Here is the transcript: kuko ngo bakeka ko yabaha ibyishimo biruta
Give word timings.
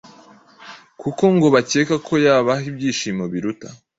kuko 1.01 1.23
ngo 1.35 1.47
bakeka 1.55 1.95
ko 2.07 2.13
yabaha 2.25 2.63
ibyishimo 2.71 3.23
biruta 3.33 3.67